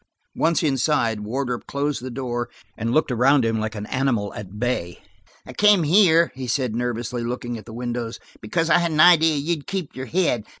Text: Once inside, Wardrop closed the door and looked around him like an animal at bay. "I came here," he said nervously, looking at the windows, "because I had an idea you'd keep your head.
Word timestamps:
Once 0.35 0.63
inside, 0.63 1.19
Wardrop 1.19 1.67
closed 1.67 2.01
the 2.01 2.09
door 2.09 2.49
and 2.75 2.91
looked 2.91 3.11
around 3.11 3.45
him 3.45 3.59
like 3.59 3.75
an 3.75 3.85
animal 3.85 4.33
at 4.33 4.57
bay. 4.57 4.97
"I 5.45 5.53
came 5.53 5.83
here," 5.83 6.31
he 6.33 6.47
said 6.47 6.75
nervously, 6.75 7.23
looking 7.23 7.55
at 7.59 7.65
the 7.65 7.71
windows, 7.73 8.19
"because 8.41 8.71
I 8.71 8.79
had 8.79 8.89
an 8.89 8.99
idea 8.99 9.35
you'd 9.35 9.67
keep 9.67 9.95
your 9.95 10.07
head. 10.07 10.45